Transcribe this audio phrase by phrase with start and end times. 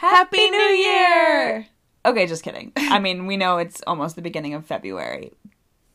[0.00, 1.66] Happy New Year!
[2.06, 2.72] Okay, just kidding.
[2.74, 5.30] I mean, we know it's almost the beginning of February,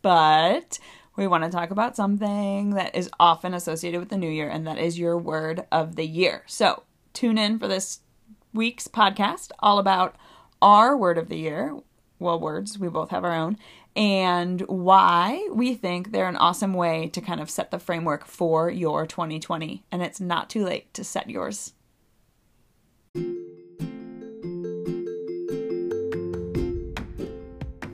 [0.04, 0.78] but
[1.16, 4.68] we want to talk about something that is often associated with the new year, and
[4.68, 6.44] that is your word of the year.
[6.46, 6.83] So
[7.14, 8.02] tune in for this
[8.54, 10.16] week's podcast all about
[10.62, 11.76] our word of the year.
[12.20, 13.58] Well, words, we both have our own,
[13.96, 18.70] and why we think they're an awesome way to kind of set the framework for
[18.70, 19.84] your 2020.
[19.92, 21.74] And it's not too late to set yours.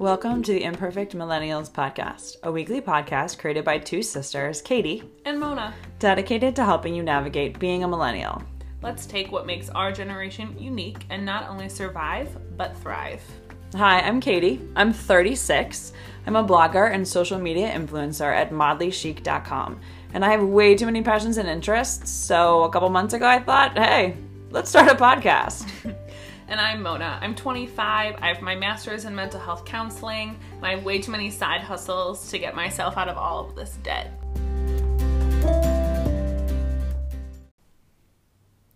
[0.02, 5.40] Welcome to the Imperfect Millennials podcast, a weekly podcast created by two sisters, Katy and
[5.40, 8.41] Mona, dedicated to helping you navigate being a millennial.
[8.82, 13.22] Let's take what makes our generation unique and not only survive, but thrive.
[13.76, 14.60] Hi, I'm Katy.
[14.76, 15.94] I'm 36.
[16.26, 19.80] I'm a blogger and social media influencer at modlychic.com.
[20.16, 23.38] And I have way too many passions and interests, so a couple months ago I
[23.38, 24.18] thought, hey,
[24.49, 25.70] let's start a podcast.
[26.52, 27.18] And I'm Mona.
[27.22, 28.16] I'm 25.
[28.20, 31.62] I have my master's in mental health counseling, and I have way too many side
[31.62, 34.12] hustles to get myself out of all of this debt.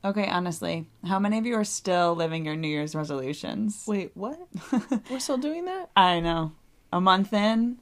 [0.05, 3.83] Okay, honestly, how many of you are still living your New Year's resolutions?
[3.85, 4.39] Wait, what?
[5.11, 5.89] We're still doing that?
[5.97, 6.53] I know.
[6.93, 7.79] A month in,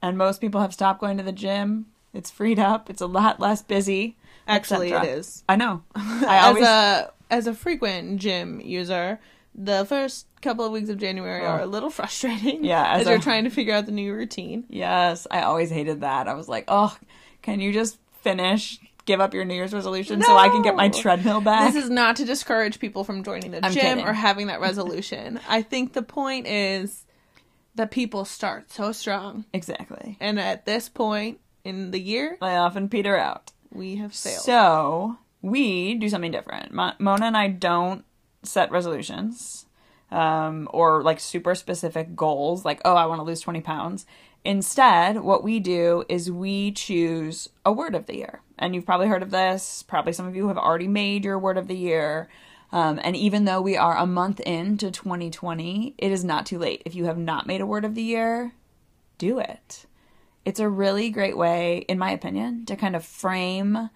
[0.00, 1.86] and most people have stopped going to the gym.
[2.14, 2.88] It's freed up.
[2.88, 4.16] It's a lot less busy.
[4.46, 5.42] Actually, it is.
[5.48, 5.82] I know.
[5.96, 9.18] I as always a as a frequent gym user,
[9.54, 11.46] the first couple of weeks of January Oh.
[11.48, 11.66] are a oh.
[11.66, 12.64] little frustrating.
[12.64, 14.64] Yeah, as as, a- you're trying to figure out the new routine.
[14.68, 16.28] Yes, I always hated that.
[16.28, 16.96] I was like, oh,
[17.42, 20.88] can you just finish, give up your New Year's resolution so I can get my
[20.88, 21.72] treadmill back?
[21.72, 24.04] This is not to discourage people from joining the I'm gym kidding.
[24.04, 25.40] or having that resolution.
[25.48, 27.04] I think the point is
[27.76, 30.16] that people start so strong, exactly.
[30.20, 33.52] and at this point in the year, I often peter out.
[33.70, 34.40] we have failed.
[34.42, 36.72] So we do something different.
[36.72, 38.04] Mo- Mona and I don't
[38.42, 39.66] set resolutions
[40.10, 44.06] um, or like super specific goals, like, oh, I want to lose 20 pounds.
[44.44, 48.40] Instead, what we do is we choose a word of the year.
[48.58, 49.82] And you've probably heard of this.
[49.82, 52.28] Probably some of you have already made your word of the year.
[52.72, 56.82] Um, and even though we are a month into 2020, it is not too late.
[56.84, 58.52] If you have not made a word of the year,
[59.18, 59.86] do it.
[60.44, 63.90] It's a really great way, in my opinion, to kind of frame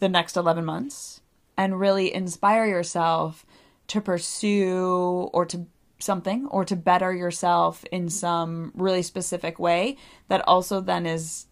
[0.00, 1.20] the next 11 months
[1.56, 3.46] and really inspire yourself
[3.86, 5.66] to pursue or to
[5.98, 9.96] something or to better yourself in some really specific way
[10.28, 11.46] that also then is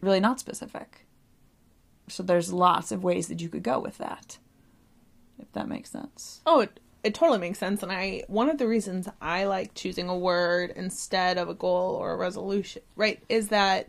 [0.00, 1.06] really not specific.
[2.08, 4.38] So there's lots of ways that you could go with that.
[5.38, 6.40] If that makes sense.
[6.46, 7.82] Oh, it, it totally makes sense.
[7.82, 11.94] And I one of the reasons I like choosing a word instead of a goal
[11.96, 13.88] or a resolution, right, is that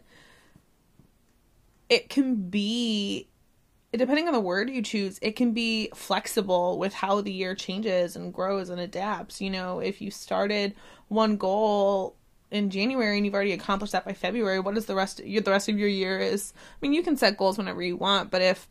[1.90, 3.28] it can be
[3.98, 8.16] depending on the word you choose, it can be flexible with how the year changes
[8.16, 9.40] and grows and adapts.
[9.40, 10.74] You know, if you started
[11.08, 12.16] one goal
[12.50, 15.70] in January and you've already accomplished that by February, what is the rest the rest
[15.70, 16.54] of your year is?
[16.56, 18.68] I mean, you can set goals whenever you want, but if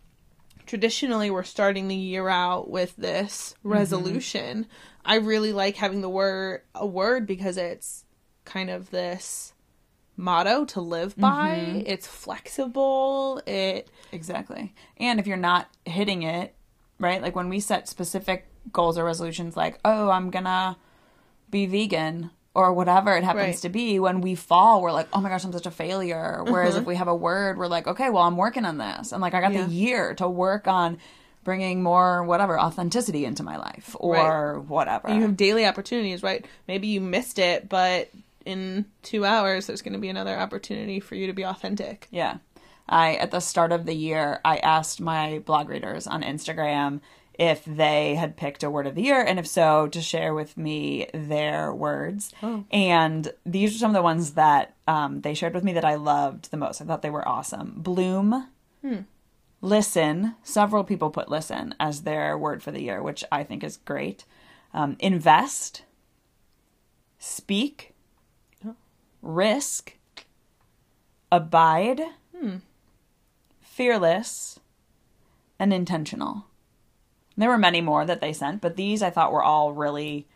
[0.66, 3.72] traditionally we're starting the year out with this mm-hmm.
[3.72, 4.66] resolution,
[5.04, 8.04] I really like having the word a word because it's
[8.44, 9.52] kind of this
[10.16, 11.64] motto to live by.
[11.66, 11.82] Mm-hmm.
[11.86, 13.42] It's flexible.
[13.46, 14.74] It Exactly.
[14.98, 16.54] And if you're not hitting it,
[16.98, 17.22] right?
[17.22, 20.76] Like when we set specific goals or resolutions like, "Oh, I'm going to
[21.50, 23.56] be vegan." Or whatever it happens Right.
[23.62, 26.44] to be, when we fall, we're like, oh my gosh, I'm such a failure.
[26.46, 26.88] Whereas if uh-huh.
[26.88, 29.10] we have a word, we're like, okay, well, I'm working on this.
[29.12, 29.64] And like, I got Yeah.
[29.64, 30.98] the year to work on
[31.44, 35.08] bringing more, whatever, authenticity into my life or whatever.
[35.14, 36.44] you have daily opportunities, right?
[36.68, 38.10] Maybe you missed it, but
[38.44, 42.08] in 2 hours there's going to be another opportunity for you to be authentic.
[42.10, 42.38] Yeah.
[42.88, 47.00] I at the start of the year I asked my blog readers on Instagram
[47.38, 50.56] if they had picked a word of the year and if so to share with
[50.56, 52.32] me their words.
[52.42, 52.64] Oh.
[52.70, 55.94] And these are some of the ones that um, they shared with me that I
[55.94, 56.80] loved the most.
[56.80, 57.74] I thought they were awesome.
[57.78, 58.48] Bloom.
[59.62, 60.34] Listen.
[60.42, 64.24] Several people put listen as their word for the year, which I think is great.
[64.74, 65.84] Um, invest.
[67.18, 67.91] Speak.
[69.22, 69.96] Risk.
[71.30, 72.02] Abide
[72.36, 72.56] hmm.
[73.62, 74.60] fearless,
[75.58, 76.44] and intentional.
[77.36, 80.26] There were many more that they sent, but these I thought were all really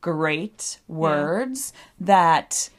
[0.00, 2.70] great words that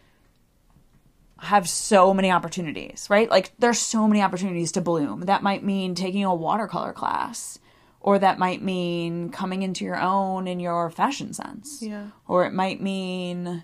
[1.39, 3.29] have so many opportunities, right?
[3.29, 5.21] Like there's so many opportunities to bloom.
[5.21, 7.59] That might mean taking a watercolor class,
[8.00, 11.81] or that might mean coming into your own in your fashion sense.
[11.81, 12.07] Yeah.
[12.27, 13.63] Or it might mean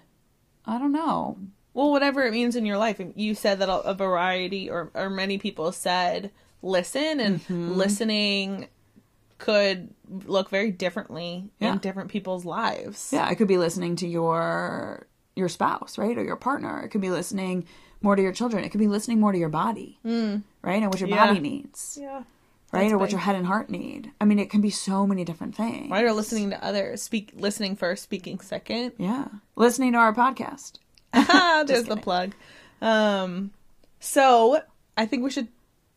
[0.65, 1.37] I don't know,
[1.73, 2.99] Well, whatever it means in your life.
[3.15, 6.31] You said that a variety or, or many people said
[6.61, 7.41] listen and
[7.77, 8.67] listening
[9.37, 9.93] could
[10.25, 11.73] look very differently Yeah.
[11.73, 13.11] in different people's lives.
[13.13, 16.81] Yeah, it could be listening to your your spouse, right, or your partner.
[16.81, 17.65] It could be listening
[18.01, 18.65] more to your children.
[18.65, 20.41] It could be listening more to your body, mm.
[20.61, 21.27] right, and what your Yeah.
[21.27, 22.23] body needs, Yeah.
[22.73, 24.11] right, That's or what your head and heart need.
[24.19, 25.89] I mean, it can be so many different things.
[25.89, 27.01] Right, or listening to others.
[27.01, 28.93] Speak listening first, speaking second.
[28.97, 30.73] Yeah, listening to our podcast.
[31.67, 32.33] There's the plug.
[32.81, 33.51] Um,
[33.99, 34.61] so
[34.97, 35.47] I think we should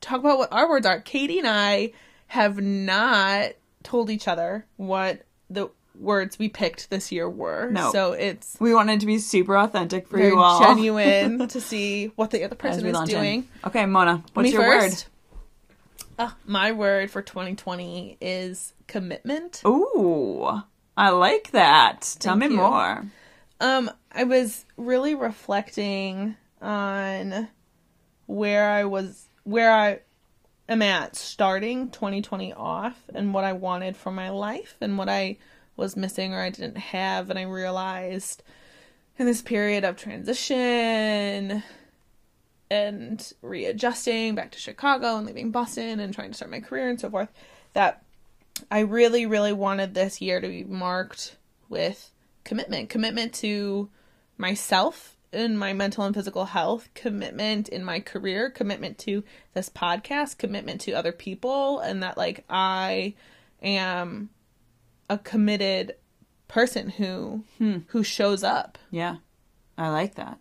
[0.00, 1.00] talk about what our words are.
[1.00, 1.92] Katy and I
[2.28, 5.68] have not told each other what the
[5.98, 7.68] words we picked this year were.
[7.70, 7.92] No.
[7.92, 12.30] So it's We wanted to be super authentic for you all genuine to see what
[12.30, 13.16] the other person is launch in.
[13.16, 13.48] doing.
[13.66, 15.08] Okay, Mona, what's Me your first.
[16.18, 19.62] Ah, my word for 2020 is commitment.
[19.64, 19.70] word?
[19.70, 20.62] Ooh,
[20.96, 22.16] I like that.
[22.20, 22.56] Tell me you.
[22.56, 23.04] more.
[23.60, 27.48] Um, I was really reflecting on
[28.26, 30.00] where I was, where I
[30.68, 35.38] am at starting 2020 off and what I wanted for my life and what I
[35.76, 37.30] was missing or I didn't have.
[37.30, 38.42] And I realized
[39.18, 41.62] in this period of transition
[42.70, 47.00] and readjusting back to Chicago and leaving Boston and trying to start my career and
[47.00, 47.28] so forth
[47.72, 48.02] that
[48.70, 51.36] I really, really wanted this year to be marked
[51.68, 52.10] with
[52.44, 53.88] commitment commitment to
[54.38, 59.24] myself in my mental and physical health, commitment in my career, commitment to
[59.54, 63.14] this podcast, commitment to other people, and that like I
[63.62, 64.30] am
[65.08, 65.96] a committed
[66.48, 67.78] person who hmm.
[67.88, 68.78] who shows up.
[68.90, 69.16] Yeah,
[69.78, 70.38] I like that.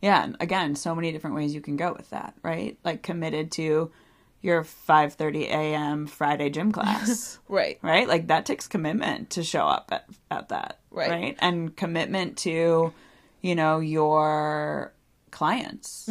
[0.00, 2.76] Yeah, and again, so many different ways you can go with that, right?
[2.84, 3.92] Like committed to
[4.40, 6.06] your 5:30 a.m.
[6.06, 7.78] Friday gym class, Right.
[7.82, 8.08] right?
[8.08, 11.36] Like that takes commitment to show up at, at that, Right.
[11.38, 12.92] And commitment to,
[13.42, 14.94] you know, your
[15.30, 16.08] clients.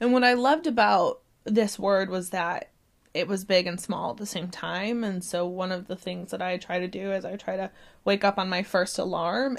[0.00, 2.70] And what I loved about this word was that
[3.12, 5.04] it was big and small at the same time.
[5.04, 7.70] And so one of the things that I try to do is I try to
[8.04, 9.56] wake up on my first alarm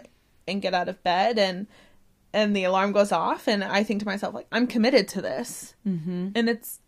[0.47, 1.67] and get out of bed and
[2.33, 5.73] and the alarm goes off and I think to myself like I'm committed to this.
[5.87, 6.29] Mm-hmm.
[6.35, 6.81] And it's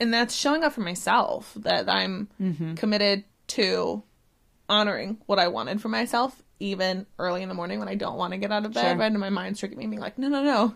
[0.00, 2.28] and that's showing up for myself that I'm
[2.76, 4.02] committed to
[4.68, 8.32] honoring what I wanted for myself even early in the morning when I don't want
[8.32, 8.96] to get out of bed, Sure.
[8.96, 9.10] right?
[9.10, 10.74] And my mind's tricking me being like, no, no, no,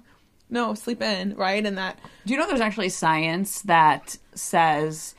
[0.51, 1.65] no, sleep in, right?
[1.65, 5.15] And that Do you know there's actually science that says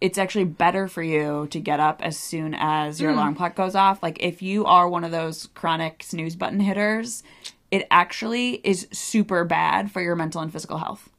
[0.00, 3.18] it's actually better for you to get up as soon as your hmm.
[3.18, 4.02] alarm clock goes off?
[4.02, 7.22] Like if you are one of those chronic snooze button hitters,
[7.70, 11.10] it actually is super bad for your mental and physical health.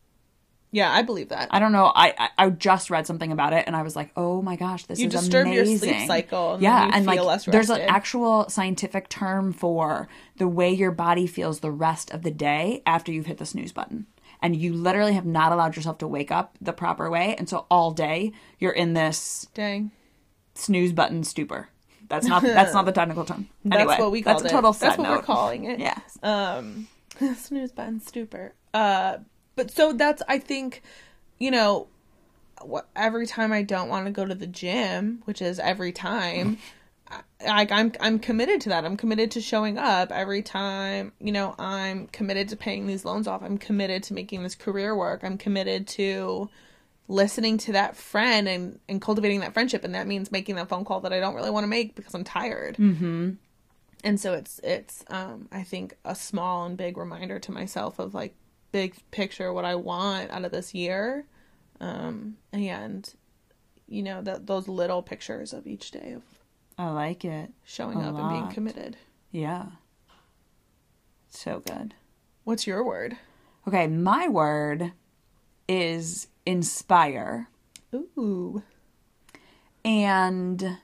[0.71, 1.47] Yeah, I believe that.
[1.51, 1.91] I don't know.
[1.95, 4.85] I I, I just read something about it and I was like, oh my gosh,
[4.85, 7.81] this You is disturb your sleep cycle and yeah, and feel like less there's an
[7.81, 10.07] actual scientific term for
[10.37, 13.71] the way your body feels the rest of the day after you've hit the snooze
[13.71, 14.05] button.
[14.41, 17.65] And you literally have not allowed yourself to wake up the proper way, and so
[17.69, 19.91] all day you're in this Dang.
[20.53, 21.67] snooze button stupor.
[22.07, 23.49] That's not that's not the technical term.
[23.65, 24.47] That's what we call that's it.
[24.47, 25.17] a total side That's what note.
[25.17, 25.79] we're calling it.
[25.79, 26.17] Yes.
[26.23, 26.87] Um
[27.37, 28.53] snooze button stupor.
[28.73, 29.17] Uh
[29.59, 30.81] but so that's I think,
[31.37, 31.87] you know,
[32.95, 36.57] every time I don't want to go to the gym, which is every time,
[37.45, 38.85] I, I'm I'm committed to that.
[38.85, 41.11] I'm committed to showing up every time.
[41.19, 43.43] You know, I'm committed to paying these loans off.
[43.43, 45.25] I'm committed to making this career work.
[45.25, 46.49] I'm committed to
[47.09, 49.83] listening to that friend and and cultivating that friendship.
[49.83, 52.13] And that means making that phone call that I don't really want to make because
[52.13, 52.77] I'm tired.
[52.77, 53.31] Mm-hmm.
[54.05, 58.13] And so it's it's um I think a small and big reminder to myself of
[58.13, 58.35] like
[58.71, 61.25] big picture what I want out of this year.
[61.79, 63.11] Um and
[63.87, 66.23] you know that those little pictures of each day of
[66.77, 67.51] I like it.
[67.65, 68.95] showing A up and being committed.
[69.31, 69.65] Yeah.
[71.29, 71.93] So good.
[72.45, 73.17] What's your word?
[73.67, 74.93] Okay, my word
[75.67, 77.49] is inspire.
[77.93, 78.63] Ooh.
[79.85, 80.77] And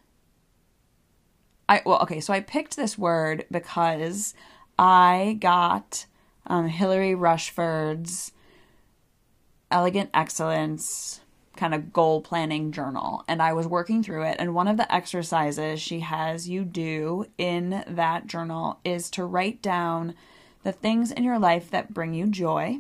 [1.68, 4.34] I well, okay, so I picked this word because
[4.78, 6.06] I got
[6.48, 8.32] um, Hillary Rushford's
[9.72, 11.22] Elegant Excellence
[11.56, 14.36] kind of goal planning journal, and I was working through it.
[14.40, 19.62] And one of the exercises she has you do in that journal is to write
[19.62, 20.16] down
[20.64, 22.80] the things in your life that bring you joy.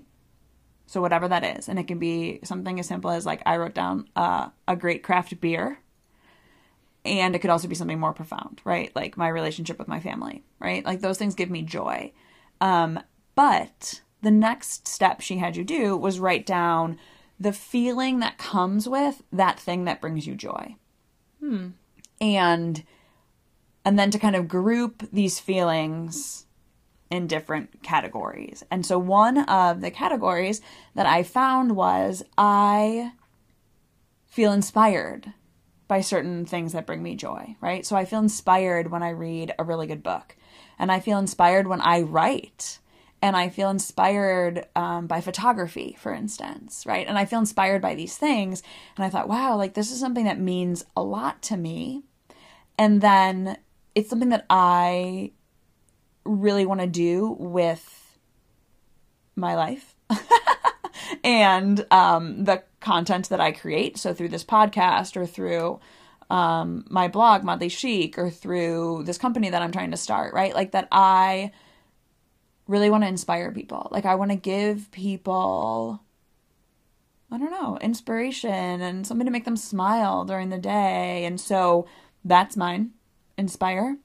[0.88, 3.74] So whatever that is, and it can be something as simple as like I wrote
[3.74, 5.80] down uh, a great craft beer,
[7.04, 8.96] and it could also be something more profound, right?
[8.96, 10.86] Like my relationship with my family, right?
[10.86, 12.12] Like those things give me joy.
[12.62, 13.00] Um,
[13.36, 16.98] but the next step she had you do was write down
[17.39, 20.75] the feeling that comes with that thing that brings you joy,
[21.39, 21.70] hmm.
[22.20, 22.84] and
[23.84, 26.46] and then to kind of group these feelings
[27.12, 28.63] in different categories.
[28.72, 30.62] And so one of the categories
[30.96, 33.12] that I found was I
[34.25, 35.32] feel inspired
[35.88, 37.86] by certain things that bring me joy, right?
[37.86, 40.36] So I feel inspired when I read a really good book,
[40.80, 42.80] and I feel inspired when I write,
[43.22, 47.08] and I feel inspired um, by photography, for instance, right?
[47.08, 48.62] And I feel inspired by these things,
[48.96, 52.04] and I thought, wow, like this is something that means a lot to me,
[52.78, 53.58] and then
[53.96, 55.32] it's something that I
[56.26, 58.18] really want to do with
[59.36, 59.96] my life
[61.24, 63.98] and um, the content that I create.
[63.98, 65.80] So through this podcast or through
[66.30, 70.54] um, my blog, Modly Chic, or through this company that I'm trying to start, right?
[70.54, 71.52] Like that I
[72.68, 73.88] really want to inspire people.
[73.92, 76.02] Like I want to give people,
[77.32, 81.26] I don't know, inspiration and something to make them smile during the day.
[81.26, 81.88] And so
[82.24, 82.92] that's mine.
[83.38, 83.98] Inspire.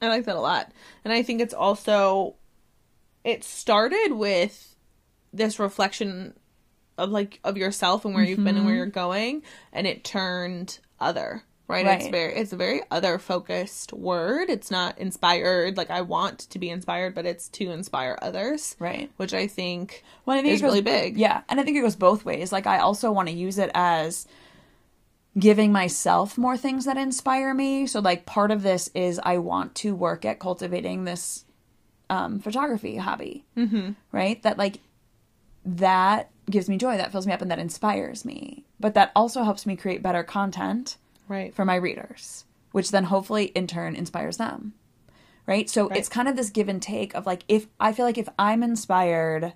[0.00, 0.70] I like that a lot.
[1.04, 2.36] And I think it's also
[3.24, 4.76] it started with
[5.32, 6.34] this reflection
[6.98, 8.76] of like of yourself and where you've been and where mm-hmm.
[8.76, 9.42] you're going
[9.72, 11.42] and it turned other.
[11.68, 11.86] Right?
[11.86, 14.50] It's very it's a very other focused word.
[14.50, 18.76] It's not inspired like I want to be inspired, but it's to inspire others.
[18.78, 19.10] Right.
[19.16, 21.16] Which I think Well, I think is goes- really big.
[21.18, 22.52] Yeah, and I think it goes both ways.
[22.52, 24.26] Like I also want to use it as
[25.38, 27.86] giving myself more things that inspire me.
[27.86, 31.44] So like part of this is I want to work at cultivating this
[32.08, 33.92] um, photography hobby, mm-hmm.
[34.12, 34.42] right?
[34.44, 34.78] That like
[35.64, 38.64] that gives me joy, that fills me up, and that inspires me.
[38.78, 40.96] But that also helps me create better content
[41.28, 41.54] Right.
[41.54, 44.74] for my readers, which then hopefully in turn inspires them.
[45.46, 45.68] Right?
[45.70, 45.98] So Right.
[45.98, 48.62] it's kind of this give and take of like if I feel like if I'm
[48.62, 49.52] inspired,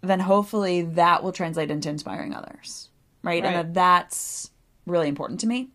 [0.00, 2.90] then hopefully that will translate into inspiring others.
[3.22, 3.42] Right?
[3.42, 3.48] Right.
[3.54, 4.50] And that that's
[4.86, 5.70] really important to me.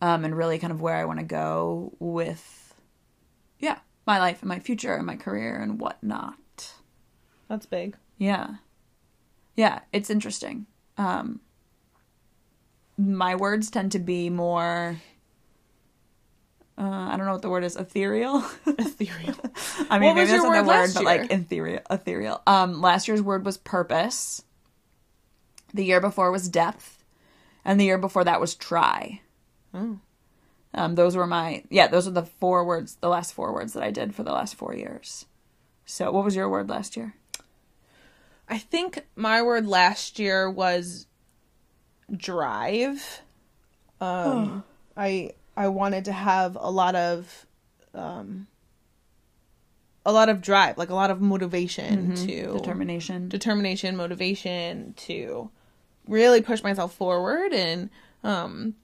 [0.00, 2.74] Um, and really kind of where I want to go with
[3.58, 6.72] yeah, my life and my future and my career and whatnot.
[7.48, 7.96] That's big.
[8.16, 8.56] Yeah.
[9.56, 10.66] Yeah, it's interesting.
[10.96, 11.40] Um
[12.98, 15.00] my words tend to be more
[16.78, 18.44] uh, I don't know what the word is, ethereal.
[18.66, 19.34] Ethereal.
[19.90, 21.80] I mean, What maybe that's not word the word, but like ethereal.
[21.90, 22.40] Ethereal.
[22.46, 24.44] Um, last year's word was purpose.
[25.74, 27.02] The year before was depth,
[27.64, 29.22] and the year before that was try.
[29.74, 29.98] Oh.
[30.72, 31.88] Um, those were my yeah.
[31.88, 34.54] Those are the four words, the last four words that I did for the last
[34.54, 35.26] four years.
[35.84, 37.14] So, what was your word last year?
[38.48, 41.07] I think my word last year was
[42.16, 43.20] drive.
[44.00, 44.64] Um,
[44.96, 47.46] I I wanted to have a lot of
[47.94, 48.46] um,
[50.06, 53.28] a lot of drive, like a lot of motivation to Determination.
[53.28, 55.50] determination, motivation to
[56.06, 57.90] really push myself forward and
[58.24, 58.74] um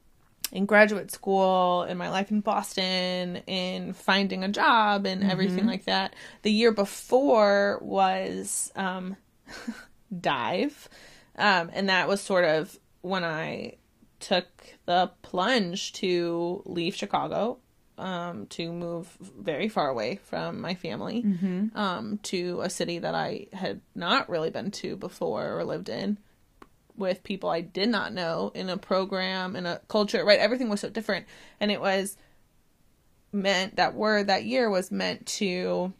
[0.52, 5.86] in graduate school, in my life in Boston, in finding a job and everything like
[5.86, 6.14] that.
[6.42, 9.16] The year before was um
[10.20, 10.88] dive.
[11.36, 13.76] Um and that was sort of when I
[14.18, 14.46] took
[14.86, 17.58] the plunge to leave Chicago
[17.98, 21.20] um, to move very far away from my family
[21.74, 26.16] um, to a city that I had not really been to before or lived in
[26.96, 30.38] with people I did not know in a program in a culture right?
[30.40, 31.26] Everything was so different.
[31.60, 32.16] And it was
[33.32, 35.92] meant that word that year was meant to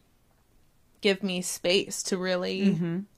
[1.03, 2.71] give me space to really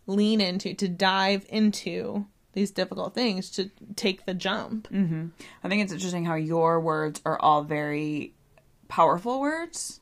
[0.09, 4.89] lean into to dive into these difficult things to take the jump
[5.63, 8.35] I think it's interesting how your words are all very
[8.89, 10.01] powerful words,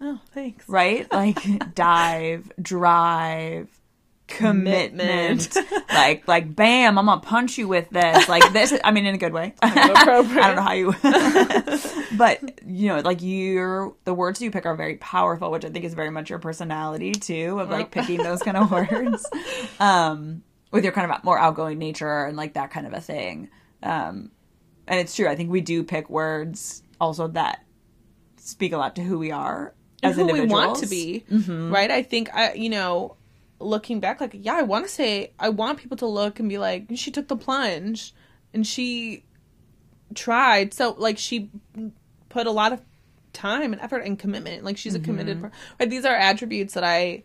[0.00, 1.10] oh thanks right?
[1.12, 3.68] Like dive, drive,
[4.30, 5.56] commitment.
[5.90, 8.28] like like bam, I'm gonna punch you with this.
[8.28, 9.54] Like this I mean in a good way.
[9.62, 10.94] I don't know how you
[12.16, 15.84] But you know, like your the words you pick are very powerful, which I think
[15.84, 19.26] is very much your personality too, of like picking those kind of words.
[19.78, 23.48] Um with your kind of more outgoing nature and like that kind of a thing.
[23.82, 24.30] Um
[24.86, 25.28] and it's true.
[25.28, 27.64] I think we do pick words also that
[28.36, 30.50] speak a lot to who we are as individuals.
[30.50, 31.24] who we want to be
[31.70, 33.16] right i think i you know
[33.58, 36.56] looking back like yeah i want to say i want people to look and be
[36.56, 38.14] like she took the plunge
[38.54, 39.24] and she
[40.14, 41.50] tried so like she
[42.30, 42.80] put a lot of
[43.32, 46.82] time and effort and commitment like she's a committed per- right these are attributes that
[46.84, 47.22] i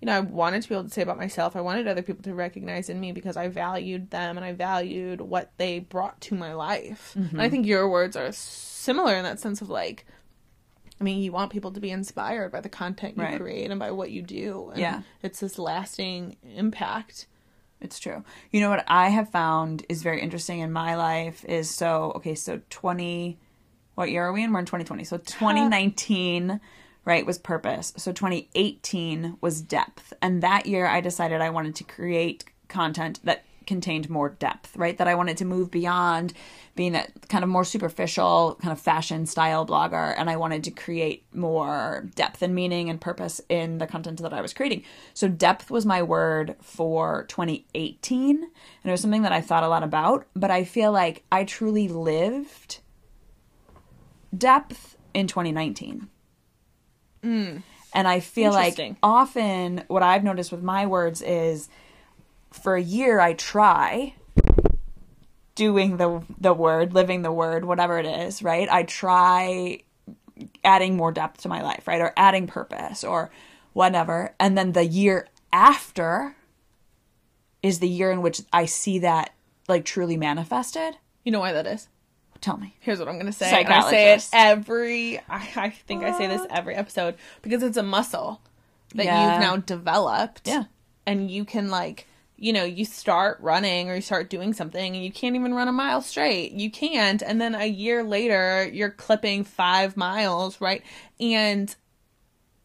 [0.00, 2.22] you know i wanted to be able to say about myself i wanted other people
[2.22, 6.34] to recognize in me because i valued them and i valued what they brought to
[6.34, 7.50] my life and i mm-hmm.
[7.50, 10.04] think your words are similar in that sense of like
[11.00, 13.40] I mean, you want people to be inspired by the content you Right.
[13.40, 14.70] create and by what you do.
[14.70, 15.02] And Yeah.
[15.22, 17.26] It's this lasting impact.
[17.80, 18.24] It's true.
[18.50, 22.34] You know what I have found is very interesting in my life is so okay,
[22.34, 23.38] so 20
[23.94, 24.52] what year are we in?
[24.52, 25.04] We're in 2020.
[25.04, 26.60] So 2019
[27.04, 27.92] right was purpose.
[27.96, 30.12] So 2018 was depth.
[30.20, 34.96] And that year I decided I wanted to create content that contained more depth, right?
[34.98, 36.32] That I wanted to move beyond
[36.74, 40.70] being that kind of more superficial, kind of fashion style blogger, and I wanted to
[40.70, 44.84] create more depth and meaning and purpose in the content that I was creating.
[45.12, 48.50] So, depth was my word for 2018, and
[48.84, 51.88] it was something that I thought a lot about, but I feel like I truly
[51.88, 52.80] lived
[54.36, 56.08] depth in 2019.
[57.28, 57.62] Mm.
[57.94, 61.68] And I feel like often what I've noticed with my words is
[62.50, 64.14] for a year I try
[65.54, 68.68] doing the the word, living the word, whatever it is, right?
[68.70, 69.80] I try
[70.62, 72.00] adding more depth to my life, right?
[72.00, 73.30] Or adding purpose or
[73.72, 74.34] whatever.
[74.38, 76.36] And then the year after
[77.62, 79.30] is the year in which I see that
[79.66, 80.96] like truly manifested.
[81.24, 81.88] You know why that is?
[82.40, 82.74] Tell me.
[82.80, 83.50] Here's what I'm gonna say.
[83.62, 85.18] And I say it every.
[85.28, 88.40] I, I think I say this every episode because it's a muscle
[88.94, 89.32] that Yeah.
[89.32, 90.46] you've now developed.
[90.46, 90.64] Yeah.
[91.06, 92.06] and you can like
[92.40, 95.66] you know you start running or you start doing something and you can't even run
[95.66, 100.84] a mile straight you can't and then a year later you're clipping five miles right
[101.18, 101.74] and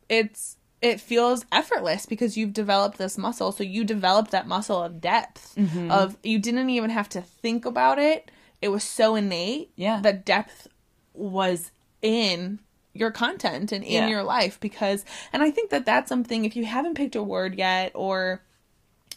[0.10, 5.02] it's it feels effortless because you've developed this muscle so you developed that muscle of
[5.02, 5.90] depth Mm-hmm.
[5.92, 8.30] of you didn't even have to think about it
[8.64, 10.00] it was so innate Yeah.
[10.02, 10.68] The depth
[11.14, 12.60] was in
[12.94, 14.08] your content and in Yeah.
[14.08, 17.56] your life because and i think that that's something if you haven't picked a word
[17.56, 18.44] yet or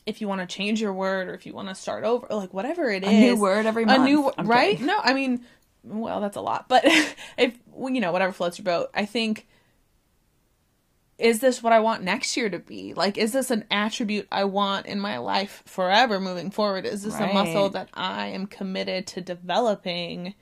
[0.07, 2.55] if you want to change your word or if you want to start over like
[2.55, 4.01] whatever it is A new word every month.
[4.01, 4.87] a new I'm right kidding.
[4.87, 5.45] no i mean
[5.85, 6.83] well that's a lot but
[7.39, 9.47] if you know whatever floats your boat i think
[11.19, 12.95] is this what i want next year to be?
[12.95, 16.87] Like is this an attribute i want in my life forever moving forward?
[16.87, 20.35] Is this a muscle that i am committed to developing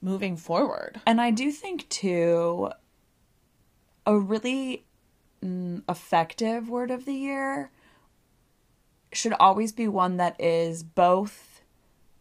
[0.00, 1.00] moving forward?
[1.06, 2.70] And I do think too,
[4.04, 4.84] a really
[5.42, 7.70] mm, effective word of the year
[9.12, 11.60] should always be one that is both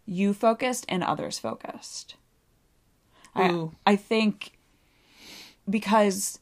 [0.05, 2.15] you focused and others focused.
[3.33, 4.51] I, I think
[5.69, 6.39] because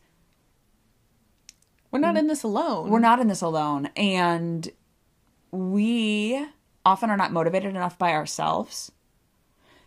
[1.92, 4.70] we're not in this alone we're not in this alone and
[5.52, 6.46] we
[6.86, 8.92] often are not motivated enough by ourselves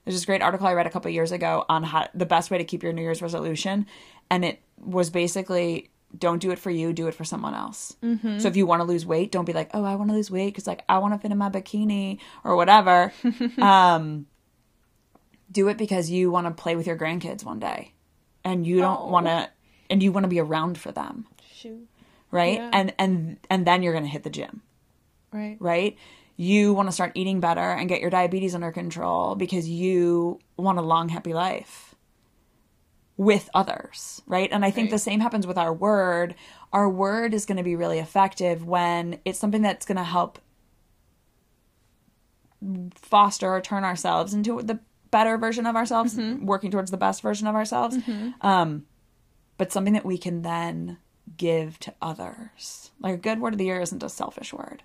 [0.05, 2.59] there's this great article i read a couple years ago on how the best way
[2.59, 3.87] to keep your new year's resolution
[4.31, 8.38] and it was basically don't do it for you do it for someone else mm-hmm.
[8.38, 10.31] so if you want to lose weight don't be like oh i want to lose
[10.31, 13.12] weight because like i want to fit in my bikini or whatever
[13.59, 14.27] um
[15.51, 17.93] do it because you want to play with your grandkids one day
[18.45, 19.09] and you don't Oh.
[19.09, 19.49] want to
[19.88, 21.87] and you want to be around for them Shoot.
[22.33, 22.59] Right?
[22.59, 22.71] Yeah.
[22.73, 24.62] and and and then you're going to hit the gym.
[25.33, 25.57] Right.
[25.61, 25.97] Right?
[26.37, 30.79] You want to start eating better and get your diabetes under control because you want
[30.79, 31.95] a long happy life
[33.18, 34.49] with others right?
[34.51, 34.92] And i think Right.
[34.92, 36.35] the same happens with our word.
[36.73, 40.38] Our word is going to be really effective when it's something that's going to help
[42.95, 44.79] foster or turn ourselves into the
[45.11, 47.97] better version of ourselves working towards the best version of ourselves.
[48.40, 48.87] Um
[49.59, 50.97] but something that we can then
[51.37, 54.83] give to others like a good word of the year isn't a selfish word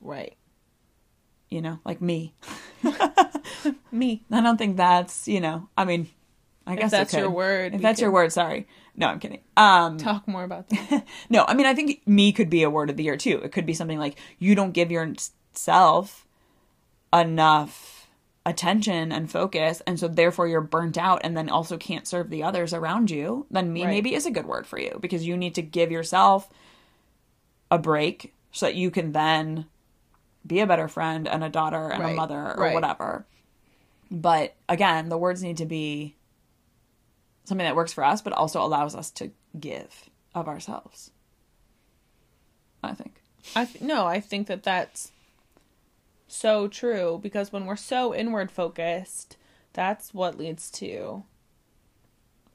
[0.00, 0.36] right
[1.54, 2.34] you know, like me.
[3.92, 6.08] me I don't think that's, you know, I mean,
[6.66, 8.66] I guess that's your word, If that's your word, sorry.
[8.96, 9.40] No, I'm kidding.
[9.56, 12.90] Um, talk more about that no, I mean, I think me could be a word
[12.90, 13.40] of the year too.
[13.44, 16.26] It could be something like you don't give yourself
[17.12, 17.93] enough
[18.46, 22.42] attention and focus, and so therefore you're burnt out, and then also can't serve the
[22.42, 23.46] others around you.
[23.50, 23.90] Then me Right.
[23.90, 26.48] maybe is a good word for you because you need to give yourself
[27.70, 29.66] a break so that you can then
[30.46, 32.74] be a better friend and a daughter and a mother or right.
[32.74, 33.26] whatever.
[34.10, 36.14] But again, the words need to be
[37.44, 41.10] something that works for us, but also allows us to give of ourselves.
[42.82, 43.22] I think.
[43.56, 45.10] I th- no, I think that that's
[46.34, 49.36] so true because when we're so inward focused,
[49.72, 51.24] that's what leads to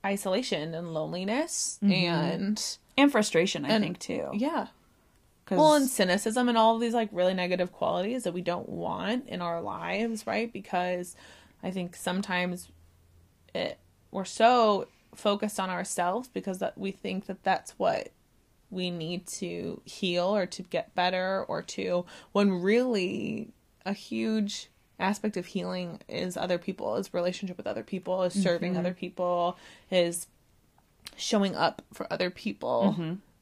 [0.06, 1.92] isolation and loneliness mm-hmm.
[1.94, 4.30] and And frustration, I And- think, too.
[4.34, 4.68] yeah
[5.52, 9.28] Well, and cynicism and all of these like really negative qualities that we don't want
[9.28, 10.52] in our lives, right?
[10.54, 11.16] Because
[11.64, 12.70] I think sometimes
[13.56, 13.80] it
[14.12, 18.10] we're so focused on ourselves because that we think that that's what
[18.72, 23.50] we need to heal or to get better or to when really
[23.86, 28.76] a huge aspect of healing is other people is relationship with other people is serving
[28.76, 29.58] other people
[29.90, 30.28] is
[31.16, 32.96] showing up for other people.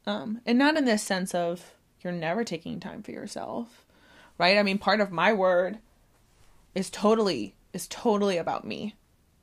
[0.06, 3.84] Um, and not in this sense of you're never taking time for yourself
[4.38, 4.58] right?
[4.58, 5.80] I mean part of my word
[6.76, 8.96] is totally is totally about me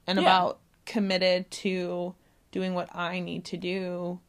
[0.07, 0.23] and Yeah.
[0.23, 2.15] about committed to
[2.53, 4.21] doing what i need to do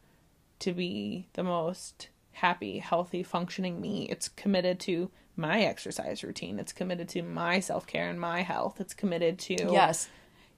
[0.60, 4.08] to be the most happy healthy functioning me.
[4.10, 6.60] It's committed to my exercise routine.
[6.60, 8.80] It's committed to my self care and my health.
[8.80, 10.10] It's committed to Yes.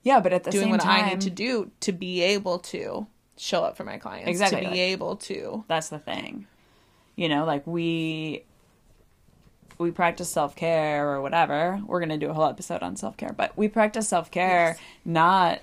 [0.03, 2.59] Yeah, but at the doing same what time, I need to do to be able
[2.59, 4.29] to show up for my clients.
[4.29, 5.63] Exactly, To be like- able to.
[5.67, 6.47] that's the thing.
[7.15, 8.43] You know, like we
[9.79, 11.79] we practice self-care or whatever.
[11.85, 14.79] We're going to do a whole episode on self-care, but we practice self-care Yes.
[15.05, 15.59] not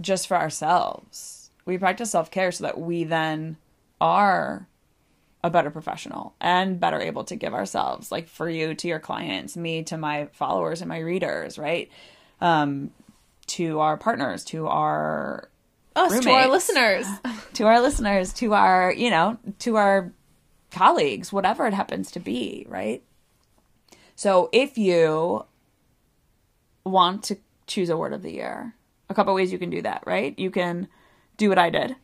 [0.00, 1.50] just for ourselves.
[1.64, 3.56] We practice self-care so that we then
[4.02, 4.66] are
[5.44, 9.58] a better professional and better able to give ourselves like for you to your clients,
[9.58, 11.90] me to my followers and my readers, right?
[12.40, 12.90] Um
[13.48, 15.50] to our partners, to our
[15.94, 17.06] Us to our listeners.
[17.52, 20.12] to our listeners, to our, you know, to our
[20.70, 23.02] colleagues, whatever it happens to be, right?
[24.16, 25.44] So if you
[26.84, 28.74] want to choose a word of the year,
[29.10, 30.36] a couple ways you can do that, right?
[30.38, 30.88] You can
[31.36, 31.96] do what I did,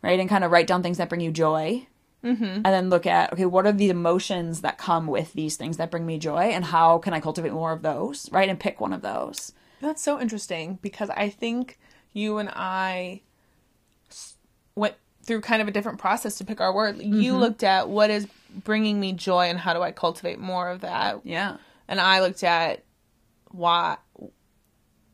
[0.00, 0.20] right?
[0.20, 1.88] And kind of write down things that bring you joy.
[2.24, 2.44] Mm-hmm.
[2.44, 5.90] And then look at, okay, what are the emotions that come with these things that
[5.90, 6.44] bring me joy?
[6.44, 8.48] And how can I cultivate more of those, right?
[8.48, 9.52] And pick one of those.
[9.80, 11.78] That's so interesting because I think
[12.14, 13.20] you and i
[14.76, 16.98] went through kind of a different process to pick our word.
[17.00, 18.26] You looked at what is
[18.62, 21.20] bringing me joy and how do I cultivate more of that.
[21.24, 21.56] Yeah.
[21.88, 22.84] And I looked at
[23.50, 23.96] why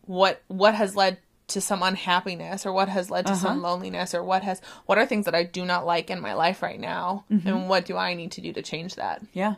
[0.03, 1.19] what what has led
[1.51, 3.69] to some unhappiness or what has led to some uh-huh.
[3.69, 6.63] loneliness or what has what are things that I do not like in my life
[6.63, 7.69] right now and mm-hmm.
[7.69, 9.23] what do I need to do to change that?
[9.33, 9.57] Yeah.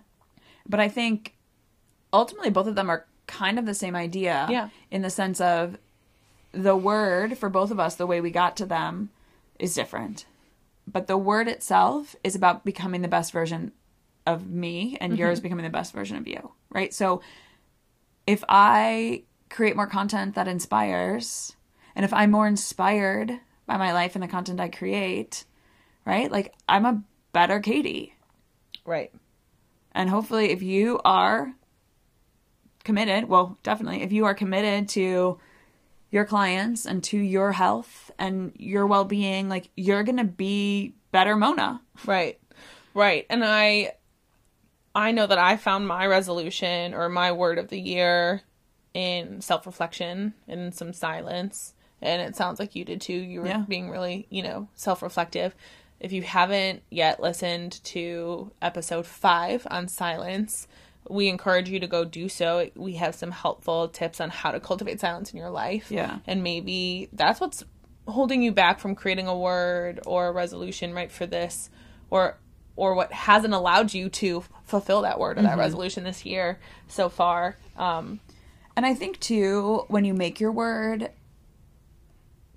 [0.69, 1.35] But I think
[2.13, 4.47] ultimately both of them are kind of the same idea.
[4.51, 4.69] Yeah.
[4.91, 5.79] In the sense of
[6.53, 9.11] the word for both of us, the way we got to them
[9.59, 10.27] is different.
[10.87, 13.73] But the word itself is about becoming the best version
[14.27, 15.21] of me and mm-hmm.
[15.21, 16.53] yours becoming the best version of you.
[16.71, 16.93] Right.
[16.93, 17.23] So
[18.27, 21.55] if I create more content that inspires,
[21.95, 25.45] and if I'm more inspired by my life and the content I create,
[26.05, 26.31] right?
[26.31, 27.03] Like I'm a
[27.33, 28.15] better Katy.
[28.85, 29.13] Right.
[29.93, 31.55] And hopefully, if you are
[32.85, 35.39] committed, well, definitely, if you are committed to
[36.11, 40.95] your clients and to your health and your well being, like you're going to be
[41.11, 41.81] better Mona.
[42.07, 42.39] Right.
[42.95, 43.27] Right.
[43.31, 43.93] And I
[44.95, 48.43] I know that I found my resolution or my word of the year
[48.93, 51.75] in self-reflection and some silence.
[52.03, 53.15] And it sounds like you did too.
[53.15, 53.65] You were Yeah.
[53.69, 55.55] being really, you know, self-reflective.
[56.01, 60.67] If you haven't yet listened to episode 5 on silence,
[61.09, 62.69] we encourage you to go do so.
[62.75, 65.91] We have some helpful tips on how to cultivate silence in your life.
[65.91, 66.19] Yeah.
[66.27, 67.63] And maybe that's what's
[68.09, 71.71] holding you back from creating a word or a resolution right for this
[72.11, 72.37] or
[72.75, 77.09] or what hasn't allowed you to fulfill that word or that resolution this year so
[77.09, 77.57] far.
[77.77, 78.19] Um
[78.75, 81.11] And I think, too, when you make your word,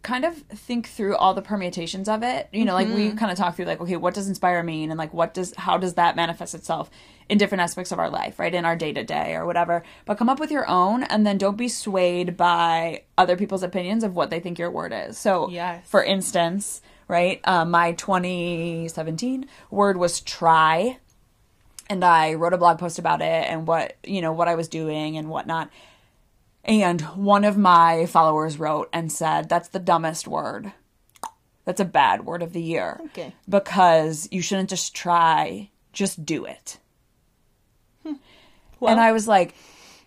[0.06, 2.48] kind of think through all the permutations of it.
[2.54, 4.92] You know, like we kind of talk through, like, okay, what does inspire mean?
[4.92, 6.92] And like, what does, how does that manifest itself
[7.28, 8.54] in different aspects of our life, right?
[8.54, 9.82] In our day to day or whatever.
[10.06, 14.04] But come up with your own and then don't be swayed by other people's opinions
[14.04, 15.18] of what they think your word is.
[15.18, 15.88] So, Yes.
[15.90, 21.00] for instance, right, uh, my 2017 word was try
[21.90, 24.68] and I wrote a blog post about it and what you know what I was
[24.68, 25.70] doing and whatnot.
[26.66, 30.74] And one of my followers wrote and said, "That's the dumbest word.
[31.64, 33.00] That's a bad word of the year.
[33.06, 33.34] Okay.
[33.48, 36.80] because you shouldn't just try, just do it."
[38.04, 38.14] Hmm.
[38.80, 39.54] well, and I was like,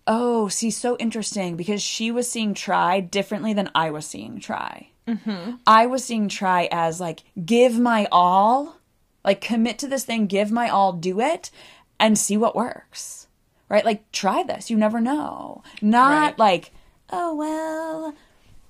[0.06, 4.88] "Oh, see, so interesting because she was seeing try differently than I was seeing try.
[5.06, 5.52] Mm-hmm.
[5.66, 8.76] I was seeing try as like give my all,
[9.24, 11.50] like commit to this thing, give my all, do it,
[11.98, 13.27] and see what works.
[13.68, 13.84] Right?
[13.84, 14.70] Like try this.
[14.70, 15.62] You never know.
[15.82, 16.38] Not Right.
[16.38, 16.72] like,
[17.10, 18.14] oh well,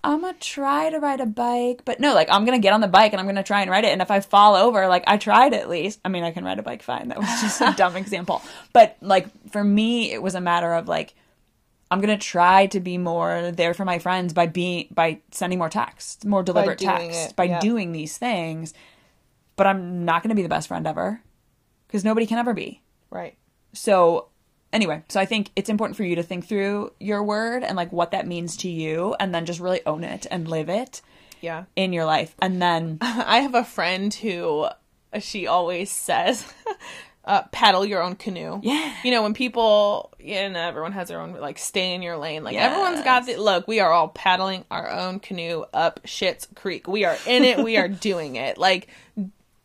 [0.05, 2.89] I'm gonna try to ride a bike, but no, like I'm gonna get on the
[2.89, 3.93] bike and I'm gonna try and ride it.
[3.93, 6.01] And if I fall over, like I tried at least.
[6.05, 7.09] I mean, I can ride a bike fine.
[7.09, 8.43] That was just a dumb example.
[8.73, 11.15] But like for me, it was a matter of like
[11.91, 15.71] I'm gonna try to be more there for my friends by being by sending more
[15.71, 17.61] texts, more deliberate texts, by yeah.
[17.61, 18.75] doing these things.
[19.57, 21.21] But I'm not gonna be the best friend ever,
[21.87, 22.83] because nobody can ever be.
[23.11, 23.37] right.
[23.75, 24.28] So
[24.73, 27.93] anyway, so I think it's important for you to think through your word and like
[27.93, 31.01] what that means to you, and then just really own it and live it
[31.41, 31.65] Yeah.
[31.77, 34.69] in your life, and then I have a friend who
[35.13, 36.53] uh, she always says,
[37.25, 38.61] uh, paddle your own canoe.
[38.63, 38.95] Yeah.
[39.05, 42.43] You know, when people, and everyone has their own, like, stay in your lane.
[42.45, 46.87] Like, everyone's got the, look, we are all paddling our own canoe up Shit's Creek.
[46.89, 47.59] We are in it.
[47.65, 48.57] we are doing it.
[48.59, 48.89] Like,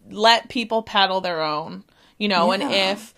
[0.10, 1.84] let people paddle their own,
[2.18, 3.14] you know, and if,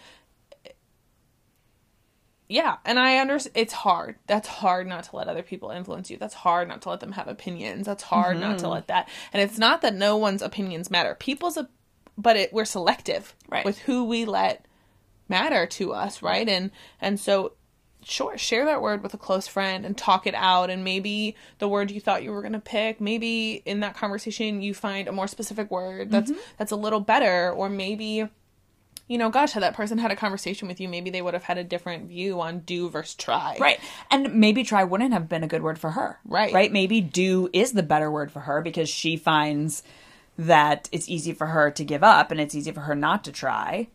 [2.48, 4.16] yeah, and I understand it's hard.
[4.28, 6.18] That's hard not to let other people influence you.
[6.18, 7.86] That's hard not to let them have opinions.
[7.88, 8.66] That's hard not Mm-hmm.
[8.66, 9.10] to let that.
[9.34, 11.16] And it's not that no one's opinions matter.
[11.16, 11.72] People's, op-
[12.18, 13.66] but it, we're selective Right.
[13.66, 14.66] with who we let
[15.28, 16.48] matter to us, right?
[16.48, 16.70] And
[17.02, 17.54] and so
[18.04, 21.68] sure, share that word with a close friend and talk it out and maybe the
[21.68, 25.12] word you thought you were going to pick, maybe in that conversation you find a
[25.12, 28.30] more specific word that's that's a little better or maybe
[29.08, 31.44] you know, gosh, had that person had a conversation with you, maybe they would have
[31.44, 33.56] had a different view on do versus try.
[33.60, 33.80] Right.
[34.10, 36.20] And maybe try wouldn't have been a good word for her.
[36.26, 36.54] Right.
[36.54, 36.72] Right.
[36.72, 39.84] Maybe do is the better word for her because she finds
[40.38, 43.32] that it's easy for her to give up and it's easy for her not to
[43.32, 43.88] try.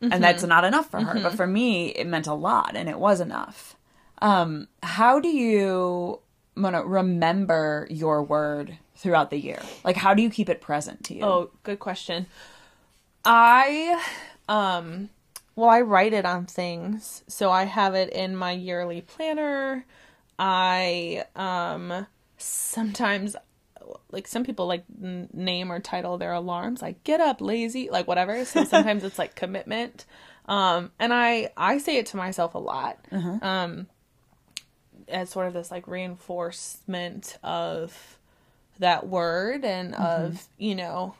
[0.00, 1.20] And that's not enough for her.
[1.20, 3.76] But for me, it meant a lot and it was enough.
[4.20, 6.18] Um, how do you,
[6.56, 9.62] Mona, remember your word throughout the year?
[9.84, 11.22] Like, how do you keep it present to you?
[11.22, 12.26] Oh, good question.
[13.24, 14.02] I
[14.48, 15.10] um
[15.54, 17.24] well, I write it on things.
[17.28, 19.84] So I have it in my yearly planner.
[20.38, 22.06] I um
[22.38, 23.36] sometimes
[24.10, 28.06] like some people like n- name or title their alarms like get up lazy like
[28.08, 28.44] whatever.
[28.44, 30.06] So sometimes it's like commitment.
[30.46, 32.98] Um and i i say it to myself a lot.
[33.42, 33.86] Um
[35.08, 38.18] as sort of this like reinforcement of
[38.78, 41.14] that word and of you know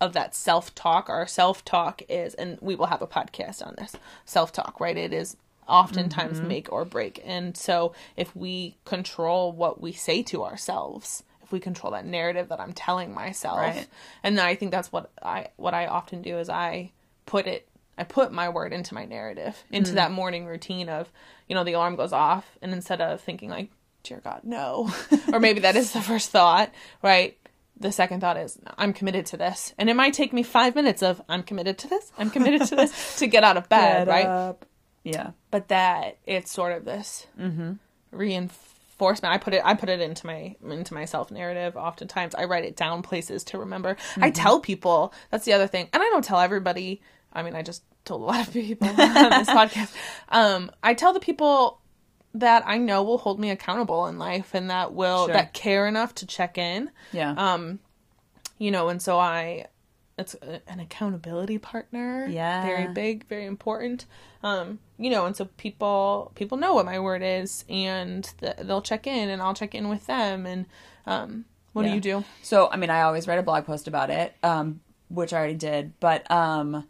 [0.00, 1.08] of that self talk.
[1.08, 4.96] Our self talk is, and we will have a podcast on this self talk, right?
[4.96, 5.36] It is
[5.68, 6.48] oftentimes mm-hmm.
[6.48, 7.20] make or break.
[7.24, 12.48] And so if we control what we say to ourselves, if we control that narrative
[12.48, 13.86] that I'm telling myself, Right.
[14.22, 16.92] and I think that's what I what I often do is I
[17.24, 19.94] put it I put my word into my narrative, into mm.
[19.94, 21.10] that morning routine of,
[21.48, 23.70] you know, the alarm goes off and instead of thinking like,
[24.02, 24.92] dear God, no.
[25.32, 27.38] or maybe that is the first thought, right?
[27.78, 29.74] The second thought is, I'm committed to this.
[29.78, 32.76] And it might take me five minutes of, I'm committed to this, I'm committed to
[32.76, 34.26] this, to get out of bed, Get right?
[34.26, 34.64] up.
[35.04, 35.32] Yeah.
[35.50, 37.26] But that it's sort of this
[38.10, 39.32] reinforcement.
[39.34, 41.76] I put it I put it into my into my self narrative.
[41.76, 43.96] Oftentimes I write it down places to remember.
[44.16, 45.88] I tell people that's the other thing.
[45.92, 47.02] And I don't tell everybody.
[47.32, 49.94] I mean I just told a lot of people on this podcast.
[50.28, 51.80] Um I tell the people
[52.34, 55.32] that I know will hold me accountable in life and that will Sure.
[55.34, 57.34] that care enough to check in Yeah.
[57.36, 57.78] um
[58.58, 59.66] you know and so i
[60.18, 60.34] it's
[60.66, 62.62] an accountability partner Yeah.
[62.62, 64.06] very big very important
[64.42, 68.80] um you know and so people people know what my word is and th- they'll
[68.82, 70.64] check in and i'll check in with them and
[71.06, 71.88] um what Yeah.
[71.90, 74.80] do you do So, I mean, I always write a blog post about it, um,
[75.08, 75.92] which I already did.
[76.00, 76.86] But um,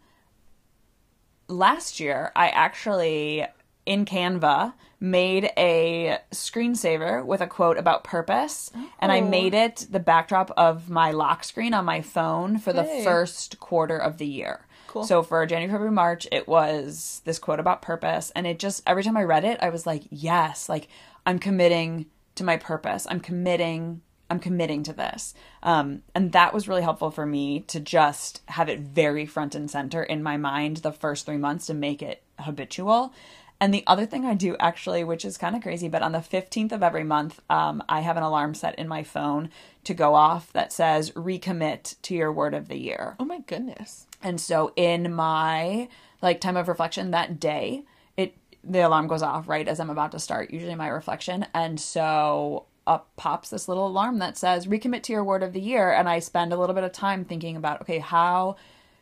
[1.49, 3.45] last year, I actually,
[3.87, 8.71] in Canva, made a screensaver with a quote about purpose.
[8.99, 9.27] And I Oh.
[9.27, 13.97] made it the backdrop of my lock screen on my phone for the first quarter
[13.97, 14.65] of the year.
[14.87, 15.03] Cool.
[15.03, 18.31] So for January, February, March, it was this quote about purpose.
[18.35, 20.87] And it just, every time I read it, I was like, yes, like
[21.25, 23.05] I'm committing to my purpose.
[23.09, 25.33] I'm committing, I'm committing to this.
[25.61, 29.69] Um, and that was really helpful for me to just have it very front and
[29.69, 33.13] center in my mind the first three months to make it habitual.
[33.59, 36.19] And the other thing I do actually, which is kind of crazy, but on the
[36.19, 39.49] 15th of every month, um, I have an alarm set in my phone
[39.85, 43.15] to go off that says recommit to your word of the year.
[43.19, 45.87] oh my goodness And so in my
[46.21, 47.83] like time of reflection that day,
[48.15, 51.45] it the alarm goes off right as I'm about to start usually my reflection.
[51.53, 55.61] And so up pops this little alarm that says recommit to your word of the
[55.61, 58.55] year and I spend a little bit of time thinking about okay, how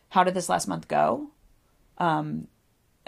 [0.09, 1.29] how did this last month go?
[1.97, 2.47] Um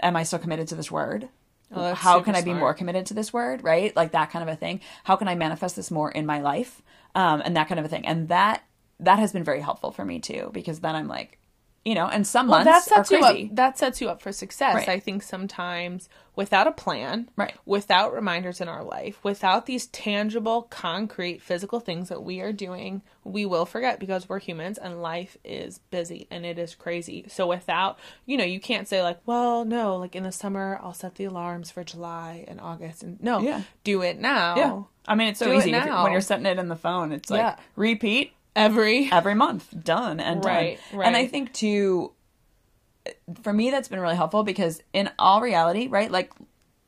[0.00, 1.28] am I still committed to this word?
[1.72, 2.60] Oh, how can I be smart.
[2.60, 3.94] more committed to this word, right?
[3.94, 4.80] Like that kind of a thing.
[5.04, 6.82] How can I manifest this more in my life?
[7.14, 8.06] Um, and that kind of a thing.
[8.06, 8.62] And that
[9.00, 11.38] that has been very helpful for me too, because then I'm like,
[11.84, 13.30] you know, and some well, months that sets are you up.
[13.32, 13.50] crazy.
[13.54, 14.74] That sets you up for success.
[14.74, 14.88] Right.
[14.88, 17.54] I think sometimes without a plan, Right.
[17.64, 23.02] without reminders in our life, without these tangible, concrete, physical things that we are doing,
[23.24, 27.24] we will forget because we're humans and life is busy and it is crazy.
[27.28, 30.92] So without, you know, you can't say like, well, no, like in the summer I'll
[30.94, 33.62] set the alarms for July and August and no, Yeah.
[33.82, 34.56] do it now.
[34.56, 34.82] Yeah.
[35.08, 37.12] I mean, it's so Do it easy you- when you're setting it in the phone.
[37.12, 37.56] It's like Yeah.
[37.76, 40.52] repeat Every every month, done and done.
[40.52, 42.12] Right, And I think too,
[43.42, 46.32] for me, that's been really helpful because in all reality, right, like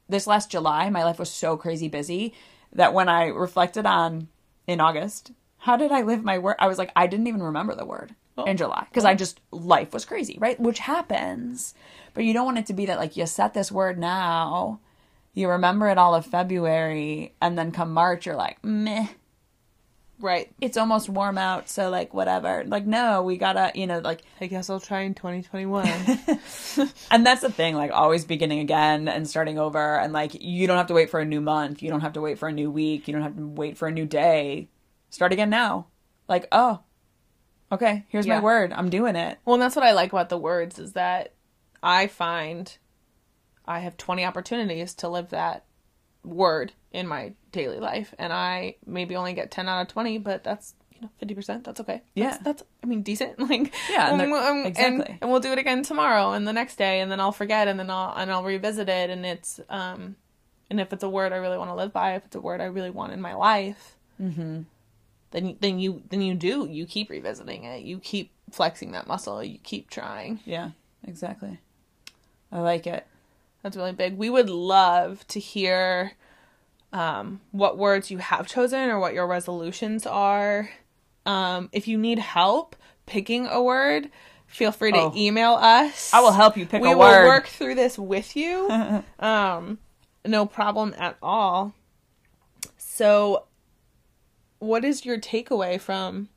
[0.09, 2.35] this last July, my life was so crazy busy
[2.73, 4.29] that when I reflected on
[4.67, 6.57] in August, how did I live my word?
[6.59, 8.45] I was like, I didn't even remember the word oh.
[8.45, 10.59] in July because I just life was crazy, right?
[10.59, 11.75] Which happens,
[12.15, 14.81] but you don't want it to be that like you set this word now,
[15.35, 19.07] you remember it all of February, and then come March, you're like, meh
[20.21, 20.53] right.
[20.61, 22.65] it's almost warm out, so like whatever.
[22.67, 25.87] Like no, we gotta, you know, like I guess I'll try in 2021.
[27.11, 30.77] and that's the thing, like always beginning again and starting over and like you don't
[30.77, 32.71] have to wait for a new month, you don't have to wait for a new
[32.71, 34.69] week, you don't have to wait for a new day.
[35.11, 35.87] Start again now.
[36.29, 36.81] Like, oh,
[37.73, 38.37] okay, here's Yeah.
[38.39, 38.73] my word.
[38.73, 39.39] I'm doing it.
[39.45, 41.35] Well, and that's what I like about the words is that
[41.83, 42.77] I find
[43.67, 45.65] I have 20 opportunities to live that
[46.25, 50.45] word in my daily life and I maybe only get 10 out of 20, but
[50.45, 51.65] that's you know 50%.
[51.65, 52.03] That's okay.
[52.15, 52.31] Yeah.
[52.31, 53.39] That's, that's I mean decent.
[53.49, 55.19] Like Yeah, and and, they're- and, exactly.
[55.21, 57.79] and we'll do it again tomorrow and the next day and then I'll forget and
[57.81, 60.17] then I'll and I'll revisit it and it's um
[60.71, 62.61] and if it's a word I really want to live by, if it's a word
[62.61, 64.63] I really want in my life, Mm-hmm.
[65.31, 67.83] then then you then you do you keep revisiting it.
[67.83, 69.43] You keep flexing that muscle.
[69.43, 70.41] You keep trying.
[70.45, 70.71] Yeah,
[71.07, 71.59] exactly.
[72.53, 73.07] I like it.
[73.63, 74.17] That's really big.
[74.17, 76.13] We would love to hear
[76.93, 80.71] um, what words you have chosen or what your resolutions are.
[81.27, 82.75] Um, if you need help
[83.07, 84.11] picking a word,
[84.47, 85.13] feel free to Oh.
[85.15, 86.13] email us.
[86.15, 87.11] I will help you pick we a word.
[87.11, 88.71] We will work through this with you.
[89.19, 89.79] um,
[90.25, 91.75] no problem at all.
[92.79, 93.45] So,
[94.59, 96.29] what is your takeaway from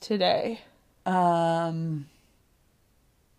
[0.00, 0.60] today?
[1.06, 2.06] Um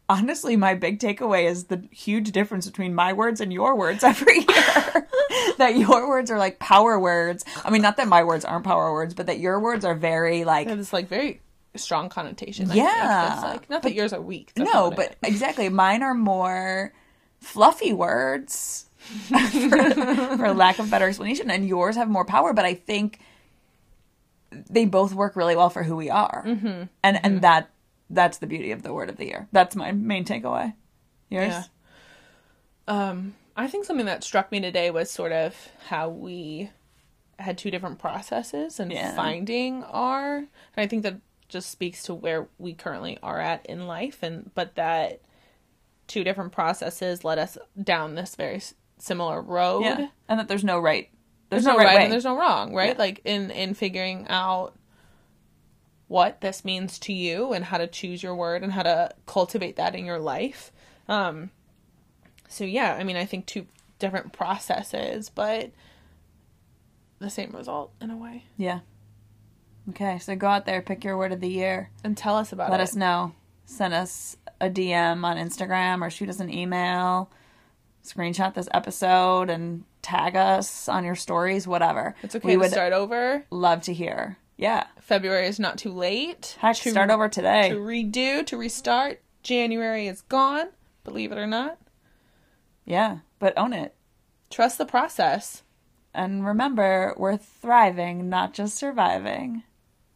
[0.09, 4.39] honestly my big takeaway is the huge difference between my words and your words every
[4.39, 4.45] year.
[5.57, 7.45] that your words are like power words.
[7.63, 10.43] I mean not that my words aren't power words, but that your words are very
[10.43, 11.41] like It has like very
[11.75, 12.69] strong connotation.
[12.71, 13.41] I Yeah.
[13.43, 14.51] Like not that yours are weak.
[14.57, 16.91] No, but exactly mine are more
[17.39, 22.73] fluffy words for, for lack of better explanation and yours have more power, but I
[22.73, 23.19] think
[24.51, 26.43] they both work really well for who we are.
[26.45, 26.83] Mm-hmm.
[27.03, 27.69] And and that
[28.09, 29.47] that's the beauty of the word of the year.
[29.51, 30.73] That's my main takeaway.
[31.29, 31.49] Yours?
[31.49, 31.63] Yeah.
[32.87, 35.55] Um, I think something that struck me today was sort of
[35.87, 36.71] how we
[37.37, 39.15] had two different processes and Yeah.
[39.15, 40.37] finding our.
[40.37, 41.17] And I think that
[41.47, 45.21] just speaks to where we currently are at in life, and but that
[46.07, 48.61] two different processes led us down this very
[48.97, 49.83] similar road.
[49.83, 50.07] Yeah.
[50.27, 51.09] And that there's no right
[51.49, 52.93] There's, no, right, and there's no wrong, right?
[52.95, 52.99] Yeah.
[52.99, 54.75] Like in in figuring out
[56.09, 59.77] what this means to you and how to choose your word and how to cultivate
[59.77, 60.71] that in your life.
[61.07, 61.51] Um
[62.49, 63.65] so yeah, I mean I think two
[63.99, 65.71] different processes, but
[67.19, 68.43] the same result in a way.
[68.57, 68.79] Yeah.
[69.89, 71.89] Okay, so go out there, pick your word of the year.
[72.03, 72.81] And tell us about Let it.
[72.83, 73.33] Let us know.
[73.65, 77.29] Send us a DM on Instagram or shoot us an email.
[78.03, 82.15] Screenshot this episode and tag us on your stories, whatever.
[82.23, 83.45] It's okay We to would start over.
[83.51, 84.37] love to hear.
[84.59, 84.87] Yeah.
[84.99, 86.57] February is not too late.
[86.59, 87.69] Heck, to, start over today.
[87.69, 89.21] to redo, to restart.
[89.41, 90.67] January is gone,
[91.05, 91.77] believe it or not.
[92.83, 93.95] Yeah, but own it.
[94.49, 95.63] Trust the process.
[96.13, 99.63] And remember, we're thriving, not just surviving.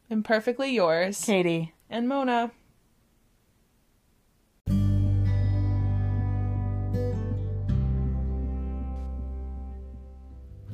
[0.10, 1.24] Imperfectly yours.
[1.24, 1.74] Katy.
[1.90, 2.52] and Mona.